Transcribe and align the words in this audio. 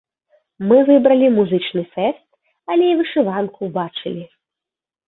Мы 0.69 0.77
выбралі 0.87 1.27
музычны 1.35 1.83
фэст, 1.93 2.27
але 2.77 2.83
і 2.95 2.99
вышыванку 3.05 3.59
ўбачылі. 3.73 4.23